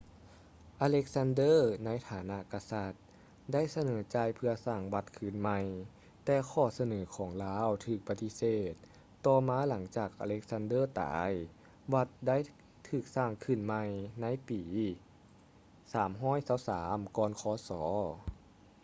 [0.87, 2.93] alexander ໃນຖານະກະສັດ
[3.53, 5.59] ໄດ້ສະເໜີຈ່າຍເພື່ອສ້າງວັດຄືນໃໝ່
[6.25, 8.73] ແຕ່ຂໍ້ສະເໜີຂອງລາວຖືກປະຕິເສດ
[9.25, 11.31] ຕໍ່ມາຫລັງຈາກ alexander ຕາຍ
[11.93, 12.37] ວັດໄດ້
[12.89, 13.83] ຖືກສ້າງຂຶ້ນໃໝ່
[14.21, 14.61] ໃນປີ
[15.93, 17.71] 323 ກ່ອນ ຄສ